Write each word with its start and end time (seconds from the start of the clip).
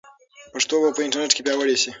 پښتو 0.53 0.75
به 0.81 0.89
په 0.95 1.01
انټرنیټ 1.05 1.31
کې 1.35 1.45
پیاوړې 1.45 1.75
شي. 1.81 1.89